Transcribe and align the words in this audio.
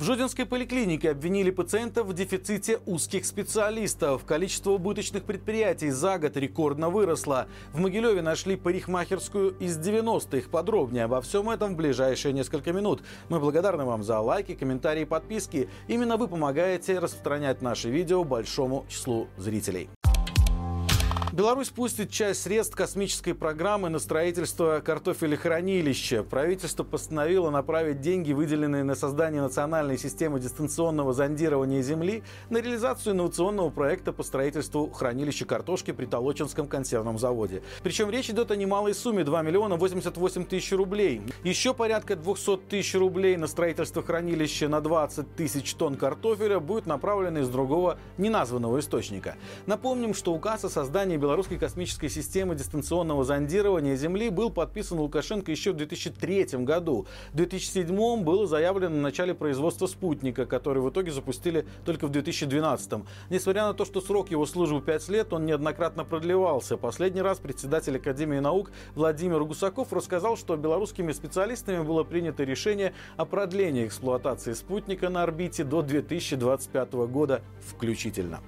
В 0.00 0.02
Жодинской 0.02 0.46
поликлинике 0.46 1.10
обвинили 1.10 1.50
пациентов 1.50 2.06
в 2.06 2.14
дефиците 2.14 2.80
узких 2.86 3.26
специалистов. 3.26 4.24
Количество 4.24 4.70
убыточных 4.70 5.24
предприятий 5.24 5.90
за 5.90 6.18
год 6.18 6.38
рекордно 6.38 6.88
выросло. 6.88 7.48
В 7.74 7.80
Могилеве 7.80 8.22
нашли 8.22 8.56
парикмахерскую 8.56 9.58
из 9.58 9.78
90-х. 9.78 10.48
Подробнее 10.48 11.04
обо 11.04 11.20
всем 11.20 11.50
этом 11.50 11.74
в 11.74 11.76
ближайшие 11.76 12.32
несколько 12.32 12.72
минут. 12.72 13.02
Мы 13.28 13.40
благодарны 13.40 13.84
вам 13.84 14.02
за 14.02 14.20
лайки, 14.20 14.54
комментарии 14.54 15.04
подписки. 15.04 15.68
Именно 15.86 16.16
вы 16.16 16.28
помогаете 16.28 16.98
распространять 16.98 17.60
наши 17.60 17.90
видео 17.90 18.24
большому 18.24 18.86
числу 18.88 19.28
зрителей. 19.36 19.90
Беларусь 21.40 21.70
пустит 21.70 22.10
часть 22.10 22.42
средств 22.42 22.76
космической 22.76 23.32
программы 23.32 23.88
на 23.88 23.98
строительство 23.98 24.82
картофелехранилища. 24.84 26.22
Правительство 26.22 26.84
постановило 26.84 27.48
направить 27.48 28.02
деньги, 28.02 28.34
выделенные 28.34 28.84
на 28.84 28.94
создание 28.94 29.40
национальной 29.40 29.96
системы 29.96 30.38
дистанционного 30.38 31.14
зондирования 31.14 31.80
Земли, 31.80 32.24
на 32.50 32.58
реализацию 32.58 33.14
инновационного 33.14 33.70
проекта 33.70 34.12
по 34.12 34.22
строительству 34.22 34.90
хранилища 34.90 35.46
картошки 35.46 35.92
при 35.92 36.04
Толочинском 36.04 36.68
консервном 36.68 37.18
заводе. 37.18 37.62
Причем 37.82 38.10
речь 38.10 38.28
идет 38.28 38.50
о 38.50 38.56
немалой 38.56 38.92
сумме 38.94 39.24
2 39.24 39.40
миллиона 39.40 39.76
88 39.76 40.44
тысяч 40.44 40.72
рублей. 40.72 41.22
Еще 41.42 41.72
порядка 41.72 42.16
200 42.16 42.58
тысяч 42.68 42.94
рублей 42.94 43.38
на 43.38 43.46
строительство 43.46 44.02
хранилища 44.02 44.68
на 44.68 44.82
20 44.82 45.36
тысяч 45.36 45.72
тонн 45.72 45.96
картофеля 45.96 46.60
будет 46.60 46.84
направлено 46.84 47.40
из 47.40 47.48
другого 47.48 47.98
неназванного 48.18 48.80
источника. 48.80 49.36
Напомним, 49.64 50.12
что 50.12 50.34
указ 50.34 50.66
о 50.66 50.68
создании 50.68 51.16
белорусской 51.30 51.58
космической 51.58 52.08
системы 52.08 52.56
дистанционного 52.56 53.22
зондирования 53.22 53.94
Земли 53.94 54.30
был 54.30 54.50
подписан 54.50 54.98
Лукашенко 54.98 55.52
еще 55.52 55.70
в 55.70 55.76
2003 55.76 56.64
году. 56.64 57.06
В 57.32 57.36
2007 57.36 58.24
было 58.24 58.48
заявлено 58.48 58.96
на 58.96 59.00
начале 59.00 59.32
производства 59.32 59.86
спутника, 59.86 60.44
который 60.44 60.82
в 60.82 60.90
итоге 60.90 61.12
запустили 61.12 61.68
только 61.84 62.08
в 62.08 62.10
2012. 62.10 63.04
Несмотря 63.30 63.66
на 63.66 63.74
то, 63.74 63.84
что 63.84 64.00
срок 64.00 64.32
его 64.32 64.44
службы 64.44 64.80
5 64.80 65.08
лет, 65.10 65.32
он 65.32 65.46
неоднократно 65.46 66.04
продлевался. 66.04 66.76
Последний 66.76 67.22
раз 67.22 67.38
председатель 67.38 67.94
Академии 67.94 68.40
наук 68.40 68.72
Владимир 68.96 69.44
Гусаков 69.44 69.92
рассказал, 69.92 70.36
что 70.36 70.56
белорусскими 70.56 71.12
специалистами 71.12 71.80
было 71.80 72.02
принято 72.02 72.42
решение 72.42 72.92
о 73.16 73.24
продлении 73.24 73.86
эксплуатации 73.86 74.52
спутника 74.52 75.08
на 75.10 75.22
орбите 75.22 75.62
до 75.62 75.82
2025 75.82 76.92
года 76.92 77.42
включительно. 77.60 78.40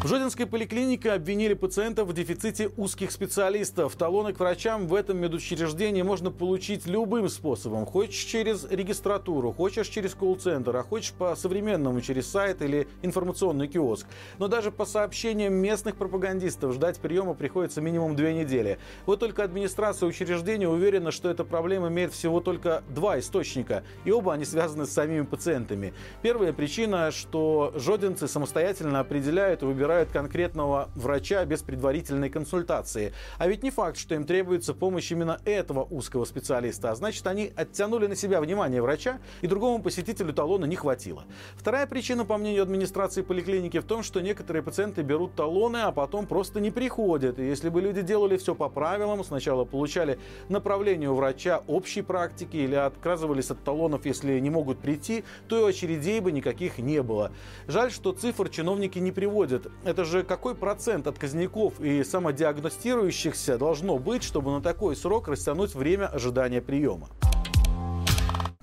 В 0.00 0.06
Жодинской 0.06 0.46
поликлинике 0.46 1.10
обвинили 1.10 1.54
пациентов 1.54 2.06
в 2.06 2.12
дефиците 2.12 2.70
узких 2.76 3.10
специалистов. 3.10 3.96
Талоны 3.96 4.32
к 4.32 4.38
врачам 4.38 4.86
в 4.86 4.94
этом 4.94 5.18
медучреждении 5.18 6.02
можно 6.02 6.30
получить 6.30 6.86
любым 6.86 7.28
способом. 7.28 7.84
Хочешь 7.84 8.22
через 8.22 8.64
регистратуру, 8.70 9.52
хочешь 9.52 9.88
через 9.88 10.14
колл-центр, 10.14 10.76
а 10.76 10.84
хочешь 10.84 11.12
по-современному 11.14 12.00
через 12.00 12.30
сайт 12.30 12.62
или 12.62 12.86
информационный 13.02 13.66
киоск. 13.66 14.06
Но 14.38 14.46
даже 14.46 14.70
по 14.70 14.84
сообщениям 14.86 15.54
местных 15.54 15.96
пропагандистов 15.96 16.74
ждать 16.74 17.00
приема 17.00 17.34
приходится 17.34 17.80
минимум 17.80 18.14
две 18.14 18.32
недели. 18.34 18.78
Вот 19.04 19.18
только 19.18 19.42
администрация 19.42 20.06
учреждения 20.08 20.68
уверена, 20.68 21.10
что 21.10 21.28
эта 21.28 21.42
проблема 21.42 21.88
имеет 21.88 22.12
всего 22.12 22.38
только 22.38 22.84
два 22.88 23.18
источника, 23.18 23.82
и 24.04 24.12
оба 24.12 24.34
они 24.34 24.44
связаны 24.44 24.86
с 24.86 24.92
самими 24.92 25.22
пациентами. 25.22 25.92
Первая 26.22 26.52
причина, 26.52 27.10
что 27.10 27.72
жодинцы 27.74 28.28
самостоятельно 28.28 29.00
определяют 29.00 29.62
и 29.62 29.66
выбирают 29.66 29.87
выбирают 29.88 30.10
конкретного 30.10 30.90
врача 30.94 31.42
без 31.46 31.62
предварительной 31.62 32.28
консультации. 32.28 33.14
А 33.38 33.48
ведь 33.48 33.62
не 33.62 33.70
факт, 33.70 33.96
что 33.96 34.14
им 34.14 34.24
требуется 34.24 34.74
помощь 34.74 35.10
именно 35.10 35.40
этого 35.46 35.82
узкого 35.84 36.26
специалиста. 36.26 36.90
А 36.90 36.94
значит, 36.94 37.26
они 37.26 37.50
оттянули 37.56 38.06
на 38.06 38.14
себя 38.14 38.42
внимание 38.42 38.82
врача, 38.82 39.18
и 39.40 39.46
другому 39.46 39.82
посетителю 39.82 40.34
талона 40.34 40.66
не 40.66 40.76
хватило. 40.76 41.24
Вторая 41.56 41.86
причина, 41.86 42.26
по 42.26 42.36
мнению 42.36 42.64
администрации 42.64 43.22
поликлиники, 43.22 43.78
в 43.78 43.84
том, 43.84 44.02
что 44.02 44.20
некоторые 44.20 44.62
пациенты 44.62 45.00
берут 45.00 45.34
талоны, 45.34 45.78
а 45.78 45.90
потом 45.90 46.26
просто 46.26 46.60
не 46.60 46.70
приходят. 46.70 47.38
И 47.38 47.46
если 47.46 47.70
бы 47.70 47.80
люди 47.80 48.02
делали 48.02 48.36
все 48.36 48.54
по 48.54 48.68
правилам, 48.68 49.24
сначала 49.24 49.64
получали 49.64 50.18
направление 50.50 51.08
у 51.08 51.14
врача 51.14 51.62
общей 51.66 52.02
практики 52.02 52.58
или 52.58 52.74
отказывались 52.74 53.50
от 53.50 53.64
талонов, 53.64 54.04
если 54.04 54.38
не 54.38 54.50
могут 54.50 54.80
прийти, 54.80 55.24
то 55.48 55.66
и 55.66 55.70
очередей 55.70 56.20
бы 56.20 56.30
никаких 56.30 56.76
не 56.76 57.02
было. 57.02 57.32
Жаль, 57.66 57.90
что 57.90 58.12
цифр 58.12 58.50
чиновники 58.50 58.98
не 58.98 59.12
приводят. 59.12 59.66
Это 59.84 60.04
же 60.04 60.22
какой 60.22 60.54
процент 60.54 61.06
отказников 61.06 61.80
и 61.80 62.02
самодиагностирующихся 62.02 63.58
должно 63.58 63.98
быть, 63.98 64.22
чтобы 64.22 64.50
на 64.50 64.60
такой 64.60 64.96
срок 64.96 65.28
растянуть 65.28 65.74
время 65.74 66.06
ожидания 66.06 66.60
приема? 66.60 67.08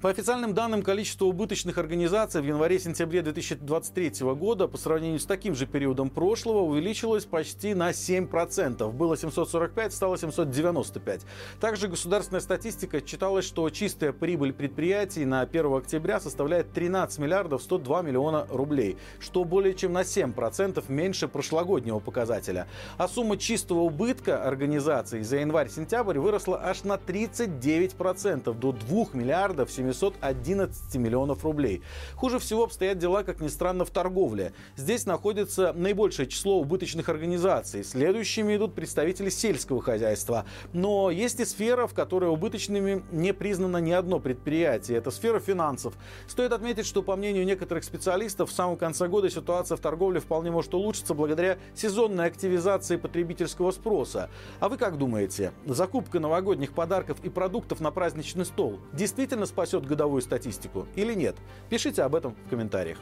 По 0.06 0.12
официальным 0.12 0.54
данным, 0.54 0.84
количество 0.84 1.26
убыточных 1.26 1.80
организаций 1.80 2.40
в 2.40 2.46
январе-сентябре 2.46 3.24
2023 3.24 4.12
года 4.36 4.68
по 4.68 4.78
сравнению 4.78 5.20
с 5.20 5.26
таким 5.26 5.56
же 5.56 5.66
периодом 5.66 6.12
прошлого 6.12 6.60
увеличилось 6.60 7.26
почти 7.26 7.74
на 7.74 7.90
7%. 7.90 8.92
Было 8.92 9.18
745, 9.18 9.92
стало 9.92 10.16
795. 10.20 11.22
Также 11.60 11.88
государственная 11.88 12.42
статистика 12.42 12.98
отчиталась, 12.98 13.46
что 13.46 13.68
чистая 13.72 14.14
прибыль 14.14 14.54
предприятий 14.54 15.26
на 15.26 15.42
1 15.42 15.74
октября 15.74 16.20
составляет 16.20 16.72
13 16.72 17.18
миллиардов 17.18 17.64
102 17.64 18.04
миллиона 18.04 18.46
рублей, 18.52 18.98
что 19.20 19.44
более 19.44 19.74
чем 19.74 19.94
на 19.94 20.02
7% 20.02 20.84
меньше 20.88 21.28
прошлогоднего 21.28 21.98
показателя. 21.98 22.68
А 23.00 23.08
сумма 23.08 23.38
чистого 23.38 23.80
убытка 23.80 24.44
организаций 24.44 25.24
за 25.24 25.38
январь-сентябрь 25.38 26.20
выросла 26.20 26.62
аж 26.64 26.84
на 26.84 26.94
39% 26.94 28.54
до 28.54 28.72
2 28.72 29.06
миллиардов 29.14 29.72
700 29.72 29.95
711 29.96 30.96
миллионов 30.96 31.44
рублей. 31.44 31.82
Хуже 32.16 32.40
всего 32.40 32.66
обстоят 32.66 32.98
дела, 32.98 33.24
как 33.24 33.42
ни 33.42 33.48
странно, 33.48 33.86
в 33.86 33.90
торговле. 33.90 34.54
Здесь 34.76 35.06
находится 35.06 35.74
наибольшее 35.74 36.28
число 36.28 36.60
убыточных 36.60 37.10
организаций. 37.10 37.84
Следующими 37.84 38.56
идут 38.56 38.76
представители 38.76 39.30
сельского 39.30 39.82
хозяйства. 39.82 40.46
Но 40.74 41.10
есть 41.10 41.40
и 41.40 41.46
сфера, 41.46 41.88
в 41.88 41.94
которой 41.94 42.30
убыточными 42.30 43.04
не 43.12 43.34
признано 43.34 43.78
ни 43.78 43.92
одно 43.92 44.20
предприятие. 44.20 44.98
Это 44.98 45.12
сфера 45.12 45.40
финансов. 45.40 45.94
Стоит 46.28 46.52
отметить, 46.52 46.86
что 46.86 47.02
по 47.02 47.16
мнению 47.16 47.46
некоторых 47.46 47.84
специалистов, 47.84 48.50
в 48.50 48.54
самом 48.54 48.78
конце 48.78 49.08
года 49.08 49.30
ситуация 49.30 49.78
в 49.78 49.80
торговле 49.80 50.20
вполне 50.20 50.52
может 50.52 50.74
улучшиться 50.74 51.14
благодаря 51.14 51.58
сезонной 51.74 52.26
активизации 52.26 52.98
потребительского 52.98 53.72
спроса. 53.72 54.30
А 54.60 54.70
вы 54.70 54.78
как 54.78 54.98
думаете, 54.98 55.52
закупка 55.66 56.20
новогодних 56.20 56.74
подарков 56.74 57.18
и 57.24 57.30
продуктов 57.30 57.80
на 57.80 57.92
праздничный 57.92 58.46
стол 58.46 58.80
действительно 58.94 59.46
спасет 59.46 59.75
годовую 59.84 60.22
статистику 60.22 60.88
или 60.96 61.14
нет? 61.14 61.36
Пишите 61.70 62.04
об 62.04 62.16
этом 62.16 62.36
в 62.46 62.50
комментариях 62.50 62.98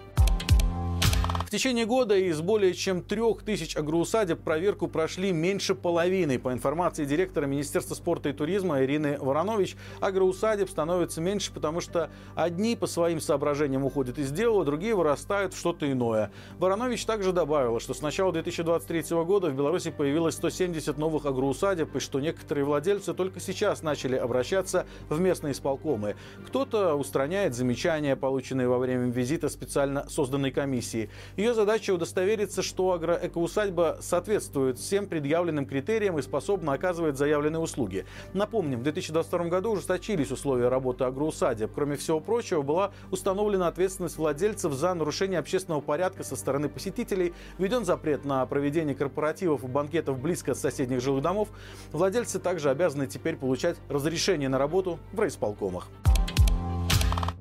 течение 1.53 1.86
года 1.86 2.18
из 2.18 2.41
более 2.41 2.74
чем 2.74 3.03
трех 3.03 3.44
тысяч 3.44 3.78
агроусадеб 3.78 4.40
проверку 4.40 4.88
прошли 4.88 5.31
меньше 5.31 5.75
половины. 5.75 6.40
По 6.40 6.52
информации 6.52 7.06
директора 7.06 7.46
Министерства 7.46 7.94
спорта 7.94 8.30
и 8.30 8.34
туризма 8.34 8.81
Ирины 8.81 9.19
Воронович, 9.19 9.75
агроусадеб 10.00 10.68
становится 10.68 11.22
меньше, 11.22 11.53
потому 11.53 11.80
что 11.80 12.09
одни 12.34 12.75
по 12.75 12.88
своим 12.88 13.22
соображениям 13.22 13.86
уходят 13.86 14.18
из 14.18 14.31
дела, 14.31 14.66
другие 14.66 14.96
вырастают 14.96 15.53
в 15.53 15.59
что-то 15.59 15.91
иное. 15.91 16.31
Воронович 16.58 17.06
также 17.06 17.31
добавила, 17.31 17.80
что 17.80 17.94
с 17.94 18.02
начала 18.02 18.31
2023 18.31 19.16
года 19.24 19.52
в 19.52 19.53
Беларуси 19.56 19.91
появилось 19.91 20.34
170 20.34 20.97
новых 20.97 21.28
агроусадеб, 21.28 21.96
и 21.96 22.00
что 22.00 22.20
некоторые 22.20 22.66
владельцы 22.66 23.14
только 23.14 23.40
сейчас 23.40 23.84
начали 23.84 24.16
обращаться 24.16 24.88
в 25.08 25.20
местные 25.20 25.52
исполкомы. 25.52 26.16
Кто-то 26.47 26.96
устраняет 26.96 27.53
замечания, 27.53 28.16
полученные 28.16 28.68
во 28.68 28.80
время 28.80 29.12
визита 29.12 29.50
специально 29.50 30.09
созданной 30.09 30.50
комиссии. 30.50 31.12
Ее 31.44 31.54
задача 31.54 31.94
удостовериться, 31.94 32.62
что 32.62 32.94
агроэкоусадьба 32.94 33.98
соответствует 34.00 34.80
всем 34.80 35.08
предъявленным 35.08 35.66
критериям 35.66 36.18
и 36.18 36.22
способна 36.22 36.72
оказывать 36.72 37.18
заявленные 37.18 37.59
услуги. 37.59 38.06
Напомним, 38.31 38.80
в 38.80 38.84
2022 38.84 39.50
году 39.50 39.72
ужесточились 39.72 40.32
условия 40.32 40.70
работы 40.70 41.03
агроусадеб. 41.03 41.70
Кроме 41.76 41.98
всего 41.98 42.22
прочего, 42.22 42.62
была 42.62 42.94
установлена 43.12 43.67
ответственность 43.67 44.16
владельцев 44.16 44.72
за 44.72 44.94
нарушение 44.94 45.38
общественного 45.38 45.82
порядка 45.82 46.23
со 46.23 46.38
стороны 46.38 46.70
посетителей, 46.70 47.34
введен 47.58 47.84
запрет 47.84 48.23
на 48.23 48.46
проведение 48.46 48.96
корпоративов 48.96 49.66
и 49.66 49.67
банкетов 49.67 50.20
близко 50.20 50.52
от 50.52 50.58
соседних 50.58 51.02
жилых 51.02 51.22
домов. 51.22 51.50
Владельцы 51.91 52.40
также 52.40 52.70
обязаны 52.70 53.06
теперь 53.06 53.35
получать 53.35 53.76
разрешение 53.90 54.47
на 54.47 54.58
работу 54.58 54.97
в 55.12 55.20
райисполкомах. 55.20 55.90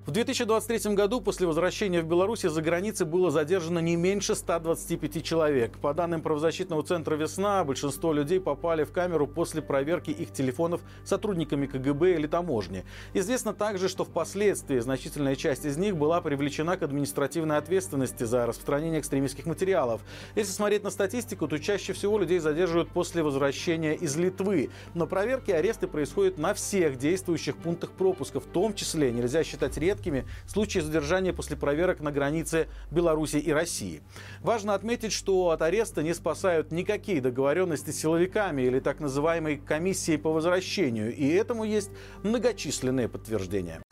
В 0.05 0.11
2023 0.11 0.97
году 0.97 1.21
после 1.21 1.47
возвращения 1.47 2.03
в 2.03 2.09
Беларусь 2.09 2.41
за 2.41 2.61
границей 2.61 3.07
было 3.07 3.31
задержано 3.31 3.79
не 3.79 3.95
меньше 3.95 4.35
125 4.35 5.23
человек. 5.23 5.79
По 5.79 5.95
данным 5.95 6.23
правозащитного 6.23 6.83
центра 6.83 7.15
«Весна», 7.15 7.63
большинство 7.63 8.13
людей 8.13 8.41
попали 8.41 8.83
в 8.83 8.91
камеру 8.91 9.29
после 9.29 9.63
проверки 9.63 10.11
их 10.11 10.33
телефонов 10.33 10.81
сотрудниками 11.05 11.67
КГБ 11.67 12.15
или 12.15 12.27
таможни. 12.27 12.85
Известно 13.15 13.55
также, 13.55 13.89
что 13.89 14.05
впоследствии 14.05 14.81
значительная 14.81 15.37
часть 15.37 15.65
из 15.65 15.77
них 15.77 15.97
была 15.97 16.21
привлечена 16.21 16.77
к 16.77 16.83
административной 16.83 17.57
ответственности 17.57 18.25
за 18.25 18.45
распространение 18.45 18.99
экстремистских 18.99 19.47
материалов. 19.47 20.01
Если 20.35 20.51
смотреть 20.51 20.83
на 20.83 20.91
статистику, 20.91 21.47
то 21.47 21.61
чаще 21.61 21.93
всего 21.93 22.19
людей 22.19 22.41
задерживают 22.41 22.89
после 22.89 23.23
возвращения 23.23 23.95
из 23.95 24.17
Литвы. 24.17 24.71
Но 24.95 25.07
проверки 25.07 25.51
и 25.51 25.55
аресты 25.55 25.87
происходят 25.87 26.39
на 26.39 26.55
всех 26.55 26.99
действующих 26.99 27.57
пунктах 27.57 27.93
пропуска, 27.93 28.41
в 28.41 28.47
том 28.47 28.75
числе 28.75 29.13
нельзя 29.13 29.45
считать 29.45 29.79
редким 29.79 29.92
редкими 29.93 30.25
случаи 30.47 30.81
задержания 30.81 31.33
после 31.33 31.57
проверок 31.57 32.01
на 32.01 32.11
границе 32.11 32.69
Беларуси 32.91 33.37
и 33.37 33.53
России. 33.53 34.03
Важно 34.41 34.75
отметить, 34.75 35.13
что 35.13 35.51
от 35.51 35.63
ареста 35.63 36.03
не 36.03 36.15
спасают 36.15 36.73
никакие 36.73 37.21
договоренности 37.21 37.91
с 37.91 38.01
силовиками 38.01 38.63
или 38.63 38.81
так 38.81 39.01
называемой 39.01 39.59
комиссией 39.59 40.19
по 40.19 40.33
возвращению, 40.33 41.15
и 41.15 41.29
этому 41.29 41.65
есть 41.65 41.91
многочисленные 42.23 43.09
подтверждения. 43.09 43.83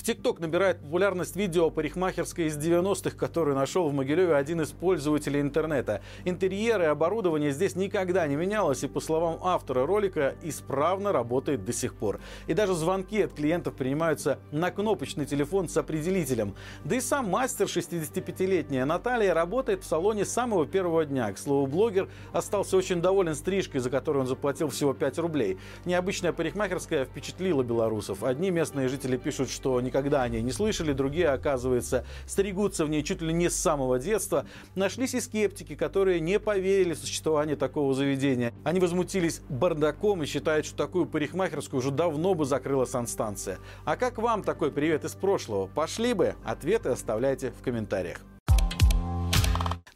В 0.00 0.02
ТикТок 0.02 0.40
набирает 0.40 0.80
популярность 0.80 1.36
видео 1.36 1.68
парикмахерской 1.68 2.46
из 2.46 2.56
90-х, 2.56 3.14
которую 3.18 3.54
нашел 3.54 3.86
в 3.86 3.92
Могилеве 3.92 4.34
один 4.34 4.62
из 4.62 4.70
пользователей 4.70 5.42
интернета. 5.42 6.00
Интерьеры 6.24 6.84
и 6.84 6.86
оборудование 6.86 7.52
здесь 7.52 7.76
никогда 7.76 8.26
не 8.26 8.34
менялось, 8.34 8.82
и, 8.82 8.88
по 8.88 9.00
словам 9.00 9.38
автора 9.42 9.84
ролика, 9.84 10.36
исправно 10.42 11.12
работает 11.12 11.66
до 11.66 11.74
сих 11.74 11.94
пор. 11.94 12.18
И 12.46 12.54
даже 12.54 12.72
звонки 12.72 13.20
от 13.20 13.34
клиентов 13.34 13.74
принимаются 13.74 14.38
на 14.52 14.70
кнопочный 14.70 15.26
телефон 15.26 15.68
с 15.68 15.76
определителем. 15.76 16.54
Да 16.82 16.96
и 16.96 17.00
сам 17.02 17.28
мастер, 17.28 17.66
65-летняя 17.66 18.86
Наталья, 18.86 19.34
работает 19.34 19.84
в 19.84 19.86
салоне 19.86 20.24
с 20.24 20.32
самого 20.32 20.64
первого 20.64 21.04
дня. 21.04 21.30
К 21.30 21.36
слову, 21.36 21.66
блогер 21.66 22.08
остался 22.32 22.78
очень 22.78 23.02
доволен 23.02 23.34
стрижкой, 23.34 23.82
за 23.82 23.90
которую 23.90 24.22
он 24.22 24.28
заплатил 24.28 24.70
всего 24.70 24.94
5 24.94 25.18
рублей. 25.18 25.58
Необычная 25.84 26.32
парикмахерская 26.32 27.04
впечатлила 27.04 27.62
белорусов. 27.62 28.24
Одни 28.24 28.50
местные 28.50 28.88
жители 28.88 29.18
пишут, 29.18 29.50
что 29.50 29.78
никогда 29.90 30.22
о 30.22 30.28
ней 30.28 30.40
не 30.40 30.52
слышали, 30.52 30.92
другие, 30.92 31.28
оказывается, 31.28 32.06
стригутся 32.26 32.84
в 32.84 32.88
ней 32.88 33.02
чуть 33.02 33.20
ли 33.20 33.32
не 33.32 33.50
с 33.50 33.56
самого 33.56 33.98
детства. 33.98 34.46
Нашлись 34.76 35.14
и 35.14 35.20
скептики, 35.20 35.74
которые 35.74 36.20
не 36.20 36.38
поверили 36.38 36.94
в 36.94 36.98
существование 36.98 37.56
такого 37.56 37.92
заведения. 37.92 38.54
Они 38.64 38.78
возмутились 38.78 39.42
бардаком 39.48 40.22
и 40.22 40.26
считают, 40.26 40.64
что 40.64 40.76
такую 40.76 41.06
парикмахерскую 41.06 41.80
уже 41.80 41.90
давно 41.90 42.34
бы 42.34 42.44
закрыла 42.44 42.84
санстанция. 42.84 43.58
А 43.84 43.96
как 43.96 44.18
вам 44.18 44.42
такой 44.44 44.70
привет 44.70 45.04
из 45.04 45.14
прошлого? 45.14 45.66
Пошли 45.66 46.14
бы? 46.14 46.34
Ответы 46.44 46.90
оставляйте 46.90 47.50
в 47.50 47.62
комментариях. 47.62 48.20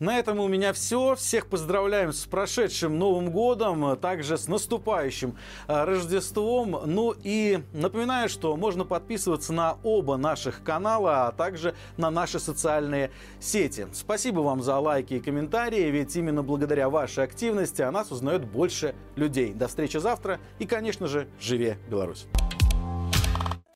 На 0.00 0.18
этом 0.18 0.40
у 0.40 0.48
меня 0.48 0.72
все. 0.72 1.14
Всех 1.14 1.46
поздравляем 1.46 2.12
с 2.12 2.24
прошедшим 2.26 2.98
Новым 2.98 3.30
годом, 3.30 3.84
а 3.84 3.96
также 3.96 4.36
с 4.36 4.48
наступающим 4.48 5.36
а, 5.66 5.84
Рождеством. 5.84 6.80
Ну 6.86 7.14
и 7.22 7.62
напоминаю, 7.72 8.28
что 8.28 8.56
можно 8.56 8.84
подписываться 8.84 9.52
на 9.52 9.78
оба 9.82 10.16
наших 10.16 10.62
канала, 10.62 11.28
а 11.28 11.32
также 11.32 11.74
на 11.96 12.10
наши 12.10 12.38
социальные 12.38 13.10
сети. 13.40 13.86
Спасибо 13.92 14.40
вам 14.40 14.62
за 14.62 14.78
лайки 14.78 15.14
и 15.14 15.20
комментарии, 15.20 15.90
ведь 15.90 16.16
именно 16.16 16.42
благодаря 16.42 16.88
вашей 16.88 17.24
активности 17.24 17.82
о 17.82 17.92
нас 17.92 18.10
узнает 18.10 18.44
больше 18.44 18.94
людей. 19.16 19.52
До 19.52 19.68
встречи 19.68 19.98
завтра 19.98 20.40
и, 20.58 20.66
конечно 20.66 21.06
же, 21.06 21.28
живе 21.38 21.78
Беларусь! 21.88 22.26